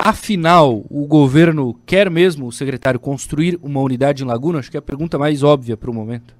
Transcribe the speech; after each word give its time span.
afinal, 0.00 0.84
o 0.88 1.06
governo 1.06 1.78
quer 1.86 2.10
mesmo, 2.10 2.46
o 2.46 2.52
secretário, 2.52 2.98
construir 2.98 3.58
uma 3.62 3.80
unidade 3.80 4.22
em 4.22 4.26
Laguna? 4.26 4.58
Acho 4.58 4.70
que 4.70 4.76
é 4.76 4.80
a 4.80 4.82
pergunta 4.82 5.18
mais 5.18 5.42
óbvia 5.42 5.76
para 5.76 5.90
o 5.90 5.94
momento. 5.94 6.34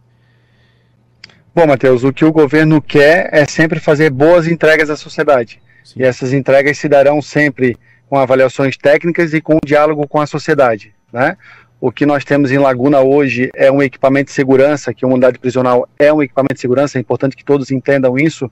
Bom, 1.55 1.67
Matheus, 1.67 2.05
o 2.05 2.13
que 2.13 2.25
o 2.25 2.33
governo 2.33 2.81
quer 2.81 3.29
é 3.33 3.45
sempre 3.45 3.81
fazer 3.81 4.11
boas 4.11 4.47
entregas 4.47 4.89
à 4.89 4.97
sociedade. 4.97 5.61
Sim. 5.85 6.01
E 6.01 6.03
essas 6.05 6.33
entregas 6.33 6.79
se 6.79 6.89
darão 6.89 7.21
sempre 7.21 7.77
com 8.09 8.17
avaliações 8.19 8.77
técnicas 8.77 9.35
e 9.35 9.41
com 9.41 9.59
diálogo 9.65 10.07
com 10.09 10.21
a 10.21 10.27
sociedade. 10.27 10.95
Né? 11.13 11.37
O 11.81 11.91
que 11.91 12.07
nós 12.07 12.25
temos 12.25 12.51
em 12.53 12.59
Laguna 12.59 13.01
hoje 13.01 13.51
é 13.55 13.71
um 13.71 13.83
equipamento 13.83 14.27
de 14.27 14.33
segurança, 14.33 14.95
que 14.95 15.05
uma 15.05 15.15
unidade 15.15 15.39
prisional 15.39 15.89
é 15.99 16.13
um 16.13 16.23
equipamento 16.23 16.55
de 16.55 16.61
segurança, 16.61 16.99
é 16.99 17.01
importante 17.01 17.37
que 17.37 17.45
todos 17.45 17.71
entendam 17.71 18.19
isso, 18.19 18.51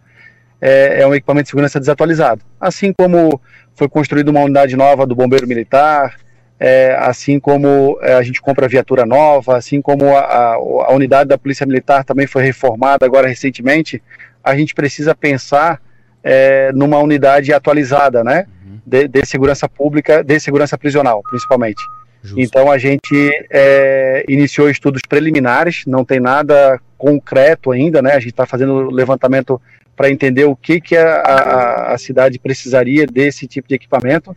é, 0.60 1.02
é 1.02 1.06
um 1.06 1.14
equipamento 1.14 1.44
de 1.44 1.50
segurança 1.50 1.78
desatualizado. 1.78 2.42
Assim 2.60 2.92
como 2.92 3.40
foi 3.74 3.88
construída 3.88 4.30
uma 4.30 4.40
unidade 4.40 4.76
nova 4.76 5.06
do 5.06 5.14
Bombeiro 5.14 5.46
Militar, 5.46 6.16
é, 6.58 6.96
assim 6.98 7.38
como 7.38 7.98
é, 8.02 8.14
a 8.14 8.22
gente 8.22 8.40
compra 8.40 8.66
viatura 8.66 9.06
nova, 9.06 9.56
assim 9.56 9.80
como 9.80 10.16
a, 10.16 10.20
a, 10.20 10.54
a, 10.54 10.92
unidade 10.92 11.28
da 11.28 11.38
Polícia 11.38 11.64
Militar 11.64 12.04
também 12.04 12.26
foi 12.26 12.42
reformada 12.42 13.06
agora 13.06 13.28
recentemente, 13.28 14.02
a 14.42 14.56
gente 14.56 14.74
precisa 14.74 15.14
pensar 15.14 15.80
é, 16.22 16.72
numa 16.72 16.98
unidade 16.98 17.52
atualizada, 17.52 18.24
né? 18.24 18.46
Uhum. 18.66 18.80
De, 18.84 19.06
de, 19.06 19.24
segurança 19.24 19.68
pública, 19.68 20.24
de 20.24 20.40
segurança 20.40 20.76
prisional, 20.76 21.22
principalmente. 21.30 21.80
Justo. 22.22 22.40
Então 22.40 22.70
a 22.70 22.78
gente 22.78 23.30
é, 23.50 24.24
iniciou 24.28 24.68
estudos 24.68 25.02
preliminares, 25.08 25.84
não 25.86 26.04
tem 26.04 26.18
nada 26.18 26.80
concreto 26.96 27.70
ainda, 27.70 28.02
né? 28.02 28.14
A 28.14 28.18
gente 28.18 28.32
está 28.32 28.44
fazendo 28.44 28.90
levantamento 28.90 29.60
para 29.98 30.12
entender 30.12 30.44
o 30.44 30.54
que, 30.54 30.80
que 30.80 30.96
a, 30.96 31.16
a, 31.16 31.92
a, 31.92 31.98
cidade 31.98 32.38
precisaria 32.38 33.04
desse 33.04 33.48
tipo 33.48 33.66
de 33.66 33.74
equipamento 33.74 34.34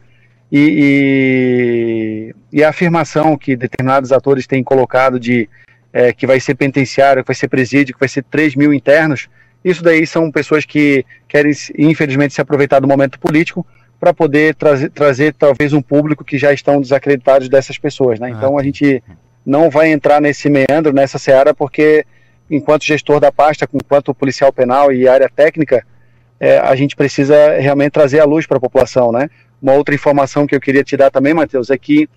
e, 0.51 2.33
e, 2.51 2.57
e 2.57 2.63
a 2.63 2.69
afirmação 2.69 3.37
que 3.37 3.55
determinados 3.55 4.11
atores 4.11 4.47
têm 4.47 4.63
colocado 4.63 5.19
de 5.19 5.47
é, 5.93 6.11
que 6.11 6.25
vai 6.25 6.39
ser 6.39 6.55
penitenciário, 6.55 7.23
que 7.23 7.27
vai 7.27 7.35
ser 7.35 7.47
presídio, 7.47 7.93
que 7.93 7.99
vai 7.99 8.09
ser 8.09 8.23
3 8.23 8.55
mil 8.55 8.73
internos, 8.73 9.29
isso 9.63 9.83
daí 9.83 10.07
são 10.07 10.31
pessoas 10.31 10.65
que 10.65 11.05
querem, 11.27 11.51
infelizmente, 11.77 12.33
se 12.33 12.41
aproveitar 12.41 12.79
do 12.79 12.87
momento 12.87 13.19
político 13.19 13.63
para 13.99 14.11
poder 14.11 14.55
trazer, 14.55 14.89
trazer 14.89 15.35
talvez 15.35 15.73
um 15.73 15.81
público 15.81 16.25
que 16.25 16.39
já 16.39 16.51
estão 16.51 16.81
desacreditados 16.81 17.47
dessas 17.47 17.77
pessoas, 17.77 18.19
né? 18.19 18.31
Então 18.31 18.57
a 18.57 18.63
gente 18.63 19.03
não 19.45 19.69
vai 19.69 19.91
entrar 19.91 20.19
nesse 20.19 20.49
meandro, 20.49 20.91
nessa 20.91 21.19
seara, 21.19 21.53
porque 21.53 22.03
enquanto 22.51 22.83
gestor 22.83 23.19
da 23.19 23.31
pasta, 23.31 23.67
enquanto 23.73 24.13
policial 24.13 24.51
penal 24.51 24.91
e 24.91 25.07
área 25.07 25.29
técnica, 25.29 25.83
é, 26.39 26.59
a 26.59 26.75
gente 26.75 26.95
precisa 26.95 27.57
realmente 27.57 27.91
trazer 27.91 28.19
a 28.19 28.25
luz 28.25 28.45
para 28.45 28.57
a 28.57 28.59
população, 28.59 29.11
né? 29.11 29.29
Uma 29.61 29.73
outra 29.73 29.95
informação 29.95 30.45
que 30.45 30.53
eu 30.53 30.59
queria 30.59 30.83
te 30.83 30.97
dar 30.97 31.09
também, 31.09 31.33
Matheus, 31.33 31.69
é 31.69 31.77
que 31.77 32.09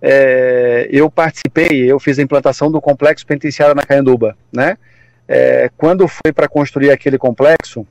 é, 0.00 0.88
eu 0.90 1.10
participei, 1.10 1.90
eu 1.90 1.98
fiz 1.98 2.18
a 2.18 2.22
implantação 2.22 2.70
do 2.70 2.80
complexo 2.80 3.26
penitenciário 3.26 3.74
na 3.74 3.82
Caenduba, 3.82 4.36
né? 4.52 4.78
É, 5.26 5.70
quando 5.76 6.06
foi 6.06 6.32
para 6.32 6.48
construir 6.48 6.90
aquele 6.90 7.18
complexo, 7.18 7.86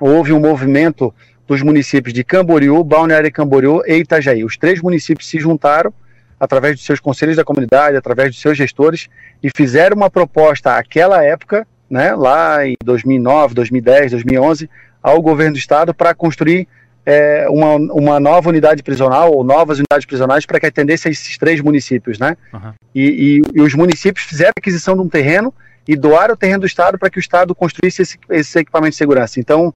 houve 0.00 0.32
um 0.32 0.40
movimento 0.40 1.12
dos 1.46 1.62
municípios 1.62 2.12
de 2.12 2.24
Camboriú, 2.24 2.82
Balneário 2.82 3.30
Camboriú 3.32 3.82
e 3.86 3.94
Itajaí. 3.94 4.44
Os 4.44 4.56
três 4.56 4.80
municípios 4.80 5.28
se 5.28 5.38
juntaram 5.38 5.92
através 6.38 6.76
dos 6.76 6.84
seus 6.84 7.00
conselhos 7.00 7.36
da 7.36 7.44
comunidade, 7.44 7.96
através 7.96 8.30
dos 8.30 8.40
seus 8.40 8.56
gestores, 8.56 9.08
e 9.42 9.50
fizeram 9.54 9.96
uma 9.96 10.10
proposta 10.10 10.76
àquela 10.76 11.22
época, 11.22 11.66
né, 11.88 12.14
lá 12.14 12.66
em 12.66 12.74
2009, 12.84 13.54
2010, 13.54 14.10
2011, 14.12 14.68
ao 15.02 15.22
governo 15.22 15.52
do 15.52 15.58
estado 15.58 15.94
para 15.94 16.14
construir 16.14 16.66
é, 17.06 17.46
uma, 17.48 17.74
uma 17.76 18.20
nova 18.20 18.48
unidade 18.48 18.82
prisional 18.82 19.32
ou 19.32 19.44
novas 19.44 19.78
unidades 19.78 20.04
prisionais 20.04 20.44
para 20.44 20.58
que 20.58 20.66
atendesse 20.66 21.06
a 21.06 21.10
esses 21.10 21.38
três 21.38 21.60
municípios, 21.60 22.18
né? 22.18 22.36
Uhum. 22.52 22.72
E, 22.92 23.02
e, 23.02 23.42
e, 23.54 23.60
os 23.60 23.74
municípios 23.74 24.26
fizeram 24.26 24.52
aquisição 24.58 24.96
de 24.96 25.02
um 25.02 25.08
terreno 25.08 25.54
e 25.86 25.94
doaram 25.94 26.34
o 26.34 26.36
terreno 26.36 26.60
do 26.60 26.66
estado 26.66 26.98
para 26.98 27.08
que 27.08 27.18
o 27.18 27.20
estado 27.20 27.54
construísse 27.54 28.02
esse, 28.02 28.18
esse 28.30 28.58
equipamento 28.58 28.90
de 28.90 28.96
segurança. 28.96 29.38
Então, 29.38 29.72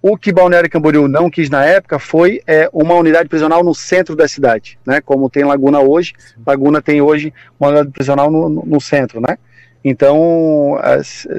o 0.00 0.16
que 0.16 0.32
Balneário 0.32 0.70
Camboriú 0.70 1.08
não 1.08 1.28
quis 1.28 1.50
na 1.50 1.64
época 1.64 1.98
foi 1.98 2.40
é, 2.46 2.68
uma 2.72 2.94
unidade 2.94 3.28
prisional 3.28 3.64
no 3.64 3.74
centro 3.74 4.14
da 4.14 4.28
cidade, 4.28 4.78
né? 4.86 5.00
Como 5.00 5.28
tem 5.28 5.44
Laguna 5.44 5.80
hoje, 5.80 6.12
Laguna 6.46 6.80
tem 6.80 7.00
hoje 7.00 7.32
uma 7.58 7.68
unidade 7.68 7.90
prisional 7.90 8.30
no, 8.30 8.48
no, 8.48 8.80
centro, 8.80 9.20
né? 9.20 9.36
Então, 9.84 10.78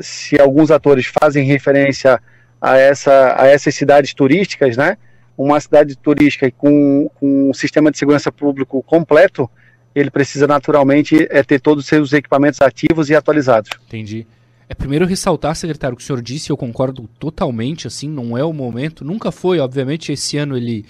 se 0.02 0.40
alguns 0.40 0.72
atores 0.72 1.06
fazem 1.06 1.46
referência 1.46 2.22
a, 2.60 2.78
essa, 2.78 3.36
a 3.38 3.48
essas 3.48 3.76
cidades 3.76 4.14
turísticas, 4.14 4.76
né? 4.76 4.98
Uma 5.38 5.60
cidade 5.62 5.96
turística 5.96 6.52
com, 6.58 7.10
com 7.16 7.50
um 7.50 7.54
sistema 7.54 7.90
de 7.90 7.98
segurança 7.98 8.30
público 8.30 8.84
completo, 8.84 9.50
ele 9.96 10.12
precisa 10.12 10.48
naturalmente 10.48 11.28
é, 11.30 11.42
ter 11.44 11.62
todos 11.62 11.86
os 11.86 11.90
seus 11.90 12.12
equipamentos 12.12 12.62
ativos 12.62 13.10
e 13.10 13.16
atualizados. 13.16 13.70
Entendi. 13.88 14.28
É 14.72 14.76
primeiro 14.76 15.08
ressaltar, 15.08 15.56
secretário, 15.56 15.96
o 15.96 15.98
que 15.98 16.04
o 16.04 16.06
senhor 16.06 16.22
disse, 16.22 16.52
eu 16.52 16.56
concordo 16.56 17.10
totalmente, 17.20 17.88
assim, 17.88 18.08
não 18.08 18.38
é 18.38 18.44
o 18.44 18.54
momento, 18.54 19.04
nunca 19.04 19.32
foi, 19.32 19.58
obviamente, 19.60 20.12
esse 20.12 20.38
ano 20.38 20.56
ele, 20.56 20.86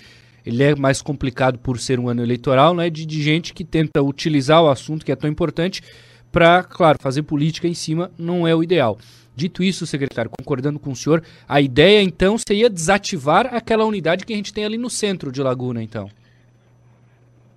ele 0.45 0.61
é 0.61 0.75
mais 0.75 1.01
complicado 1.01 1.57
por 1.57 1.79
ser 1.79 1.97
um 1.97 2.09
ano 2.09 2.21
eleitoral, 2.21 2.75
né, 2.75 2.89
de, 2.89 3.05
de 3.05 3.23
gente 3.23 3.53
que 3.53 3.63
tenta 3.63 4.03
utilizar 4.03 4.61
o 4.61 4.69
assunto 4.69 5.05
que 5.05 5.13
é 5.13 5.15
tão 5.15 5.29
importante 5.29 5.81
para, 6.29 6.61
claro, 6.61 6.97
fazer 6.99 7.23
política 7.23 7.69
em 7.69 7.73
cima 7.73 8.11
não 8.17 8.45
é 8.45 8.53
o 8.53 8.61
ideal. 8.61 8.97
Dito 9.33 9.63
isso, 9.63 9.87
secretário, 9.87 10.29
concordando 10.37 10.77
com 10.77 10.91
o 10.91 10.95
senhor, 10.95 11.23
a 11.47 11.61
ideia 11.61 12.03
então 12.03 12.37
seria 12.37 12.69
desativar 12.69 13.47
aquela 13.55 13.85
unidade 13.85 14.25
que 14.25 14.33
a 14.33 14.35
gente 14.35 14.53
tem 14.53 14.65
ali 14.65 14.77
no 14.77 14.89
centro 14.89 15.31
de 15.31 15.41
Laguna, 15.41 15.81
então. 15.81 16.09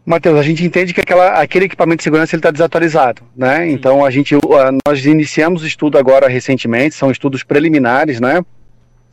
Matheus, 0.05 0.39
a 0.39 0.43
gente 0.43 0.65
entende 0.65 0.93
que 0.93 1.01
aquela, 1.01 1.41
aquele 1.41 1.67
equipamento 1.67 1.99
de 1.99 2.05
segurança 2.05 2.35
está 2.35 2.51
desatualizado, 2.51 3.23
né? 3.37 3.71
Então 3.71 4.05
a 4.05 4.11
gente, 4.11 4.37
nós 4.85 5.07
iniciamos 5.07 5.63
o 5.63 5.67
estudo 5.67 5.97
agora 5.97 6.29
recentemente, 6.29 6.97
são 6.97 7.11
estudos 7.11 7.45
preliminares, 7.45 8.21
né? 8.21 8.45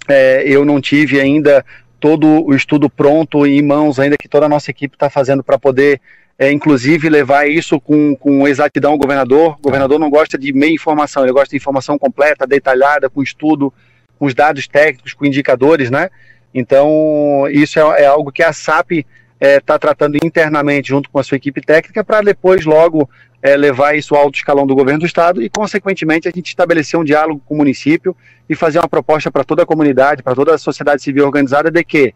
É, 0.08 0.44
eu 0.48 0.66
não 0.66 0.82
tive 0.82 1.20
ainda 1.20 1.64
todo 2.00 2.44
o 2.44 2.56
estudo 2.56 2.90
pronto 2.90 3.46
em 3.46 3.62
mãos, 3.62 4.00
ainda 4.00 4.16
que 4.20 4.28
toda 4.28 4.48
a 4.48 4.50
nossa 4.50 4.72
equipe 4.72 4.96
está 4.96 5.10
fazendo 5.10 5.44
para 5.44 5.60
poder, 5.60 6.02
é, 6.40 6.52
inclusive, 6.52 7.08
levar 7.08 7.48
isso 7.48 7.80
com, 7.80 8.16
com 8.16 8.48
exatidão 8.48 8.94
ao 8.94 8.98
governador. 8.98 9.58
O 9.60 9.62
governador 9.62 10.00
não 10.00 10.10
gosta 10.10 10.38
de 10.38 10.52
meia 10.52 10.74
informação, 10.74 11.24
ele 11.24 11.34
gosta 11.34 11.52
de 11.52 11.58
informação 11.58 12.00
completa, 12.00 12.48
detalhada, 12.48 13.10
com 13.10 13.22
estudo, 13.22 13.72
com 14.18 14.26
os 14.26 14.34
dados 14.34 14.68
técnicos, 14.68 15.14
com 15.14 15.26
indicadores, 15.26 15.92
né? 15.92 16.10
Então, 16.54 17.46
isso 17.52 17.78
é, 17.80 18.04
é 18.04 18.06
algo 18.08 18.32
que 18.32 18.42
a 18.42 18.52
SAP 18.52 19.06
está 19.40 19.48
é, 19.48 19.60
tá 19.60 19.80
tratando 19.80 20.18
internamente 20.24 20.90
junto 20.90 21.10
com 21.10 21.18
a 21.18 21.24
sua 21.24 21.38
equipe 21.38 21.62
técnica 21.62 22.04
para 22.04 22.22
depois 22.22 22.66
logo 22.66 23.10
é, 23.42 23.56
levar 23.56 23.96
isso 23.96 24.14
ao 24.14 24.24
alto 24.24 24.36
escalão 24.36 24.68
do 24.68 24.76
governo 24.76 25.00
do 25.00 25.06
estado 25.06 25.42
e, 25.42 25.50
consequentemente, 25.50 26.28
a 26.28 26.32
gente 26.32 26.48
estabelecer 26.48 27.00
um 27.00 27.04
diálogo 27.04 27.42
com 27.46 27.54
o 27.54 27.58
município 27.58 28.16
e 28.50 28.56
fazer 28.56 28.80
uma 28.80 28.90
proposta 28.90 29.32
para 29.32 29.46
toda 29.46 29.64
a 29.64 29.66
comunidade, 29.66 30.22
para 30.22 30.36
toda 30.36 30.54
a 30.54 30.58
sociedade 30.58 31.02
civil 31.02 31.26
organizada 31.26 31.72
de 31.72 31.84
que, 31.84 32.14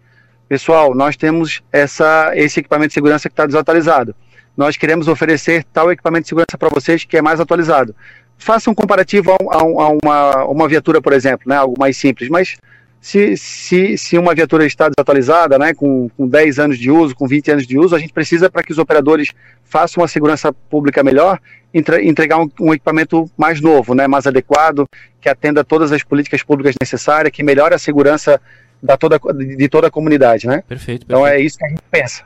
pessoal, 0.49 0.93
nós 0.93 1.15
temos 1.15 1.63
essa, 1.71 2.31
esse 2.35 2.59
equipamento 2.59 2.89
de 2.89 2.95
segurança 2.95 3.29
que 3.29 3.33
está 3.33 3.45
desatualizado. 3.45 4.13
Nós 4.55 4.75
queremos 4.75 5.07
oferecer 5.07 5.63
tal 5.71 5.91
equipamento 5.91 6.23
de 6.23 6.29
segurança 6.29 6.57
para 6.57 6.69
vocês 6.69 7.05
que 7.05 7.17
é 7.17 7.21
mais 7.21 7.39
atualizado. 7.39 7.95
Faça 8.37 8.69
um 8.69 8.75
comparativo 8.75 9.31
a, 9.31 9.55
a, 9.55 9.63
uma, 9.63 10.45
uma 10.45 10.67
viatura, 10.67 11.01
por 11.01 11.13
exemplo, 11.13 11.47
né, 11.47 11.55
algo 11.55 11.75
mais 11.79 11.95
simples, 11.95 12.27
mas 12.29 12.57
se, 13.03 13.35
se, 13.35 13.97
se 13.97 14.17
uma 14.17 14.33
viatura 14.33 14.65
está 14.65 14.87
desatualizada, 14.87 15.59
né, 15.59 15.73
com, 15.73 16.07
com 16.15 16.25
10 16.25 16.57
anos 16.57 16.79
de 16.79 16.89
uso, 16.89 17.13
com 17.13 17.27
20 17.27 17.51
anos 17.51 17.67
de 17.67 17.77
uso, 17.77 17.93
a 17.93 17.99
gente 17.99 18.13
precisa, 18.13 18.49
para 18.49 18.63
que 18.63 18.71
os 18.71 18.77
operadores 18.77 19.27
façam 19.61 20.01
uma 20.01 20.07
segurança 20.07 20.53
pública 20.53 21.03
melhor, 21.03 21.37
entre, 21.73 22.01
entregar 22.07 22.37
um, 22.37 22.49
um, 22.61 22.73
equipamento 22.73 23.29
mais 23.37 23.59
novo, 23.59 23.93
né, 23.93 24.07
mais 24.07 24.25
adequado, 24.25 24.85
que 25.19 25.27
atenda 25.27 25.65
todas 25.65 25.91
as 25.91 26.01
políticas 26.01 26.43
públicas 26.43 26.75
necessárias, 26.79 27.33
que 27.33 27.43
melhore 27.43 27.75
a 27.75 27.77
segurança 27.77 28.39
da 28.81 28.95
toda, 28.95 29.19
de 29.19 29.67
toda 29.67 29.87
a 29.87 29.91
comunidade. 29.91 30.47
Né? 30.47 30.63
Perfeito, 30.65 31.05
perfeito. 31.05 31.05
Então 31.05 31.27
é 31.27 31.41
isso 31.41 31.57
que 31.57 31.65
a 31.65 31.69
gente 31.69 31.81
pensa. 31.91 32.23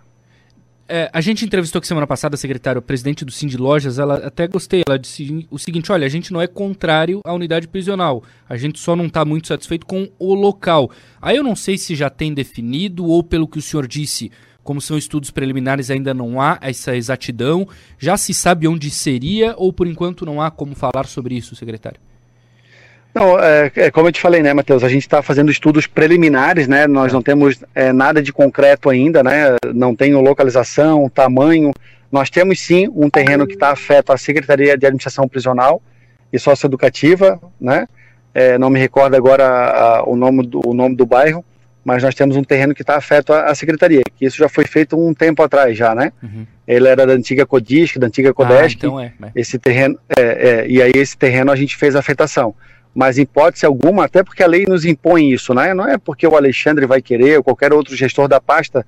É, 0.89 1.09
a 1.11 1.19
gente 1.19 1.43
entrevistou 1.43 1.79
aqui 1.79 1.87
semana 1.87 2.07
passada 2.07 2.35
a 2.35 2.37
secretária, 2.37 2.79
o 2.79 2.81
presidente 2.81 3.25
do 3.25 3.31
Cindy 3.31 3.57
Lojas, 3.57 3.99
ela 3.99 4.25
até 4.25 4.47
gostei, 4.47 4.84
ela 4.87 4.97
disse 4.97 5.45
o 5.51 5.59
seguinte, 5.59 5.91
olha, 5.91 6.05
a 6.05 6.09
gente 6.09 6.31
não 6.31 6.41
é 6.41 6.47
contrário 6.47 7.19
à 7.25 7.34
unidade 7.34 7.67
prisional, 7.67 8.23
a 8.47 8.55
gente 8.55 8.79
só 8.79 8.95
não 8.95 9.07
está 9.07 9.25
muito 9.25 9.47
satisfeito 9.47 9.85
com 9.85 10.09
o 10.17 10.34
local. 10.34 10.89
Aí 11.22 11.35
eu 11.35 11.43
não 11.43 11.57
sei 11.57 11.78
se 11.78 11.93
já 11.93 12.09
tem 12.09 12.34
definido 12.34 13.05
ou 13.05 13.22
pelo 13.22 13.49
que 13.49 13.59
o 13.59 13.61
senhor 13.61 13.85
disse, 13.85 14.31
como 14.63 14.79
são 14.79 14.97
estudos 14.97 15.29
preliminares 15.29 15.91
ainda 15.91 16.13
não 16.13 16.39
há 16.39 16.57
essa 16.61 16.95
exatidão, 16.95 17.67
já 17.99 18.16
se 18.16 18.33
sabe 18.33 18.66
onde 18.66 18.90
seria 18.90 19.55
ou 19.57 19.73
por 19.73 19.87
enquanto 19.87 20.25
não 20.25 20.41
há 20.41 20.49
como 20.49 20.73
falar 20.73 21.05
sobre 21.05 21.35
isso, 21.35 21.53
secretário? 21.53 21.99
Não, 23.17 23.40
é, 23.40 23.72
é, 23.75 23.91
como 23.91 24.08
eu 24.08 24.11
te 24.11 24.22
falei, 24.22 24.43
né, 24.43 24.53
Matheus, 24.53 24.84
a 24.84 24.90
gente 24.90 25.02
está 25.02 25.23
fazendo 25.23 25.49
estudos 25.49 25.87
preliminares, 25.87 26.67
né, 26.67 26.85
nós 26.85 27.11
não 27.11 27.22
temos 27.22 27.59
é, 27.73 27.91
nada 27.91 28.22
de 28.22 28.31
concreto 28.31 28.91
ainda, 28.91 29.23
né, 29.23 29.55
não 29.73 29.96
tenho 29.96 30.22
localização, 30.22 31.09
tamanho, 31.09 31.72
nós 32.11 32.29
temos 32.29 32.59
sim 32.59 32.87
um 32.96 33.09
terreno 33.09 33.47
que 33.47 33.53
está 33.53 33.72
afeto 33.72 34.14
à 34.14 34.17
Secretaria 34.17 34.78
de 34.78 34.85
Administração 34.85 35.28
Prisional 35.28 35.81
e 36.31 36.37
Socioeducativa, 36.37 37.40
né, 37.59 37.87
é, 38.35 38.55
não 38.59 38.69
me 38.69 38.79
recordo 38.79 39.16
agora 39.16 39.47
a, 39.47 39.97
a, 39.97 40.03
o, 40.03 40.16
nome 40.16 40.46
do, 40.46 40.61
o 40.64 40.73
nome 40.75 40.96
do 40.96 41.05
bairro, 41.05 41.43
mas 41.84 42.03
nós 42.03 42.14
temos 42.14 42.35
um 42.35 42.43
terreno 42.43 42.75
que 42.75 42.84
está 42.84 42.97
afeto 42.97 43.34
à, 43.34 43.46
à 43.46 43.55
Secretaria, 43.55 44.03
que 44.16 44.25
isso 44.25 44.37
já 44.37 44.47
foi 44.47 44.66
feito 44.66 44.96
um 44.96 45.11
tempo 45.11 45.41
atrás 45.41 45.75
já, 45.75 45.96
né? 45.96 46.11
Uhum. 46.22 46.46
Ele 46.67 46.87
era 46.87 47.08
da 47.08 47.14
antiga 47.14 47.46
Codisc, 47.46 47.97
da 47.97 48.08
antiga 48.08 48.34
Codesc. 48.34 48.75
Ah, 48.75 48.87
então 48.87 48.99
é, 48.99 49.14
é. 49.23 49.31
Esse 49.34 49.58
terreno, 49.58 49.97
é, 50.16 50.22
é, 50.22 50.67
e 50.67 50.81
aí 50.81 50.91
esse 50.93 51.17
terreno 51.17 51.49
a 51.49 51.55
gente 51.55 51.78
fez 51.78 51.96
a 51.96 51.99
afetação. 51.99 52.53
Mas 52.97 53.20
em 53.20 53.22
hipótese 53.22 53.64
alguma, 53.64 54.05
até 54.05 54.23
porque 54.23 54.41
a 54.41 54.47
lei 54.47 54.66
nos 54.67 54.84
impõe 54.84 55.32
isso, 55.32 55.53
né? 55.53 55.72
Não 55.72 55.88
é 55.88 55.99
porque 55.99 56.26
o 56.26 56.35
Alexandre 56.35 56.88
vai 56.88 56.99
querer, 56.99 57.38
ou 57.38 57.44
qualquer 57.44 57.72
outro 57.72 57.96
gestor 57.96 58.28
da 58.28 58.41
pasta 58.41 58.84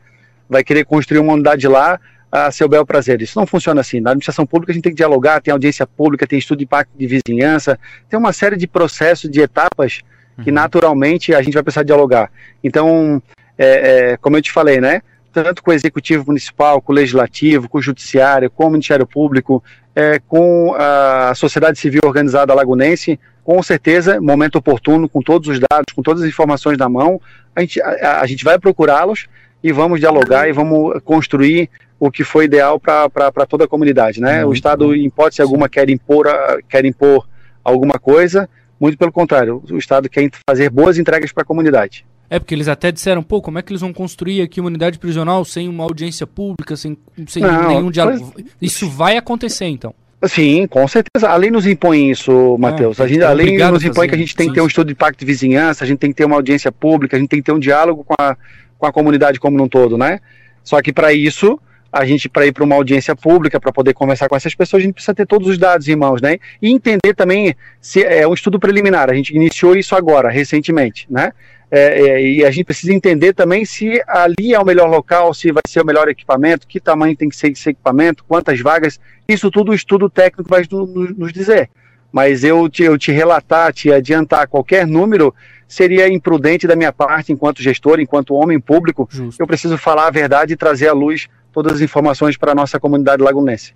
vai 0.50 0.64
querer 0.64 0.84
construir 0.84 1.20
uma 1.20 1.34
unidade 1.34 1.68
lá 1.68 2.00
a 2.32 2.50
seu 2.50 2.68
bel 2.68 2.84
prazer. 2.84 3.22
Isso 3.22 3.38
não 3.38 3.46
funciona 3.46 3.82
assim. 3.82 4.00
Na 4.00 4.10
administração 4.10 4.48
pública 4.48 4.72
a 4.72 4.74
gente 4.74 4.82
tem 4.82 4.94
que 4.94 4.98
dialogar, 4.98 5.40
tem 5.42 5.52
audiência 5.52 5.86
pública, 5.86 6.26
tem 6.26 6.40
estudo 6.40 6.58
de 6.58 6.64
impacto 6.64 6.90
de 6.98 7.06
vizinhança, 7.06 7.78
tem 8.10 8.18
uma 8.18 8.34
série 8.34 8.58
de 8.58 8.66
processos, 8.66 9.30
de 9.30 9.42
etapas 9.42 10.02
que 10.44 10.50
uhum. 10.50 10.56
naturalmente 10.56 11.36
a 11.36 11.44
gente 11.44 11.54
vai 11.54 11.62
precisar 11.62 11.84
dialogar. 11.84 12.32
Então, 12.64 13.22
é, 13.60 14.14
é, 14.14 14.18
como 14.18 14.38
eu 14.38 14.42
te 14.42 14.52
falei, 14.52 14.82
né? 14.82 15.04
Tanto 15.32 15.62
com 15.62 15.70
o 15.70 15.74
executivo 15.76 16.26
municipal, 16.26 16.82
com 16.82 16.92
o 16.92 16.96
legislativo, 16.96 17.70
com 17.70 17.78
o 17.78 17.82
judiciário, 17.82 18.50
com 18.50 18.66
o 18.66 18.72
Ministério 18.72 19.06
Público, 19.06 19.64
é, 20.00 20.18
com 20.26 20.74
a 20.78 21.34
sociedade 21.36 21.78
civil 21.78 22.00
organizada 22.06 22.54
lagunense, 22.54 23.20
com 23.44 23.62
certeza, 23.62 24.22
momento 24.22 24.56
oportuno, 24.56 25.10
com 25.10 25.22
todos 25.22 25.50
os 25.50 25.60
dados, 25.60 25.94
com 25.94 26.02
todas 26.02 26.24
as 26.24 26.30
informações 26.30 26.78
na 26.78 26.88
mão, 26.88 27.20
a 27.54 27.60
gente, 27.60 27.82
a, 27.82 28.22
a 28.22 28.26
gente 28.26 28.46
vai 28.46 28.58
procurá-los 28.58 29.28
e 29.62 29.74
vamos 29.74 30.00
dialogar 30.00 30.48
e 30.48 30.54
vamos 30.54 31.02
construir 31.04 31.70
o 32.00 32.10
que 32.10 32.24
foi 32.24 32.46
ideal 32.46 32.80
para 32.80 33.46
toda 33.46 33.66
a 33.66 33.68
comunidade, 33.68 34.22
né? 34.22 34.46
O 34.46 34.54
Estado, 34.54 34.88
bom. 34.88 34.94
em 34.94 35.08
hipótese 35.08 35.42
alguma, 35.42 35.68
quer 35.68 35.90
impor, 35.90 36.28
quer 36.70 36.86
impor 36.86 37.28
alguma 37.62 38.00
coisa, 38.00 38.48
muito 38.80 38.98
pelo 38.98 39.12
contrário, 39.12 39.62
o 39.70 39.78
Estado 39.78 40.08
quer 40.08 40.30
fazer 40.50 40.70
boas 40.70 40.98
entregas 40.98 41.34
para 41.34 41.44
a 41.44 41.46
comunidade. 41.46 42.06
É, 42.30 42.38
porque 42.38 42.54
eles 42.54 42.68
até 42.68 42.92
disseram, 42.92 43.24
pô, 43.24 43.42
como 43.42 43.58
é 43.58 43.62
que 43.62 43.72
eles 43.72 43.82
vão 43.82 43.92
construir 43.92 44.42
aqui 44.42 44.60
uma 44.60 44.68
unidade 44.68 45.00
prisional 45.00 45.44
sem 45.44 45.68
uma 45.68 45.84
audiência 45.84 46.28
pública, 46.28 46.76
sem, 46.78 46.96
sem 47.28 47.42
Não, 47.42 47.68
nenhum 47.68 47.90
diálogo? 47.90 48.32
Pois... 48.34 48.46
Isso 48.62 48.88
vai 48.88 49.18
acontecer, 49.18 49.66
então. 49.66 49.94
Sim, 50.28 50.68
com 50.68 50.86
certeza. 50.88 51.30
A 51.30 51.36
lei 51.36 51.50
nos 51.50 51.66
impõe 51.66 52.12
isso, 52.12 52.58
Matheus. 52.60 53.00
É, 53.00 53.04
a, 53.04 53.08
gente, 53.08 53.24
a 53.24 53.32
lei 53.32 53.58
nos 53.58 53.84
impõe 53.84 54.08
que 54.08 54.16
a 54.16 54.18
gente 54.18 54.36
tem 54.36 54.50
que 54.50 54.54
ter 54.54 54.62
um 54.62 54.68
estudo 54.68 54.88
de 54.88 54.94
impacto 54.94 55.20
de 55.20 55.26
vizinhança, 55.26 55.84
a 55.84 55.88
gente 55.88 56.00
tem 56.00 56.12
que 56.12 56.18
ter 56.18 56.26
uma 56.26 56.36
audiência 56.36 56.72
pública, 56.72 57.16
a 57.16 57.20
gente 57.20 57.30
tem 57.30 57.40
que 57.40 57.46
ter 57.46 57.54
um 57.54 57.60
diálogo 57.60 58.04
com 58.04 58.14
a, 58.20 58.36
com 58.78 58.86
a 58.86 58.92
comunidade 58.92 59.40
como 59.40 59.62
um 59.64 59.68
todo, 59.68 59.98
né? 59.98 60.20
Só 60.62 60.82
que 60.82 60.92
para 60.92 61.14
isso, 61.14 61.58
a 61.92 62.06
gente, 62.06 62.28
para 62.28 62.46
ir 62.46 62.52
para 62.52 62.66
uma 62.66 62.76
audiência 62.76 63.16
pública, 63.16 63.62
para 63.62 63.72
poder 63.72 63.94
conversar 63.94 64.28
com 64.28 64.36
essas 64.36 64.54
pessoas, 64.54 64.84
a 64.84 64.86
gente 64.86 64.94
precisa 64.94 65.14
ter 65.14 65.26
todos 65.26 65.48
os 65.48 65.58
dados 65.58 65.88
em 65.88 65.96
mãos, 65.96 66.22
né? 66.22 66.38
E 66.62 66.70
entender 66.70 67.14
também 67.16 67.56
se 67.80 68.04
é 68.04 68.28
um 68.28 68.34
estudo 68.34 68.60
preliminar. 68.60 69.10
A 69.10 69.14
gente 69.14 69.34
iniciou 69.34 69.76
isso 69.76 69.96
agora, 69.96 70.30
recentemente, 70.30 71.08
né? 71.10 71.32
É, 71.72 72.02
é, 72.02 72.22
e 72.26 72.46
a 72.46 72.50
gente 72.50 72.66
precisa 72.66 72.92
entender 72.92 73.34
também 73.34 73.64
se 73.64 74.02
ali 74.08 74.54
é 74.54 74.60
o 74.60 74.66
melhor 74.66 74.90
local, 74.90 75.34
se 75.34 75.52
vai 75.52 75.62
ser 75.68 75.82
o 75.82 75.86
melhor 75.86 76.08
equipamento, 76.08 76.68
que 76.68 76.80
tamanho 76.80 77.16
tem 77.16 77.30
que 77.30 77.36
ser 77.36 77.52
esse 77.52 77.70
equipamento, 77.70 78.24
quantas 78.28 78.60
vagas. 78.60 79.00
Isso 79.28 79.52
tudo 79.52 79.72
o 79.72 79.76
estudo 79.76 80.10
técnico 80.10 80.50
vai 80.50 80.64
nos, 80.72 81.32
dizer. 81.32 81.70
Mas 82.12 82.44
eu 82.44 82.68
te, 82.68 82.84
eu 82.84 82.98
te 82.98 83.12
relatar, 83.12 83.72
te 83.72 83.92
adiantar 83.92 84.48
qualquer 84.48 84.88
número 84.88 85.34
seria 85.68 86.12
imprudente 86.12 86.66
da 86.66 86.76
minha 86.76 86.92
parte, 86.92 87.32
enquanto 87.32 87.62
gestor, 87.62 88.00
enquanto 88.00 88.34
homem 88.34 88.60
público. 88.60 89.08
Justo. 89.12 89.40
Eu 89.40 89.46
preciso 89.46 89.78
falar 89.78 90.08
a 90.08 90.12
verdade 90.12 90.54
e 90.54 90.58
trazer 90.58 90.88
à 90.88 90.94
luz 90.94 91.28
todas 91.54 91.74
as 91.74 91.82
informações 91.82 92.36
para 92.36 92.54
a 92.54 92.56
nossa 92.56 92.80
comunidade 92.80 93.22
lagunense. 93.22 93.74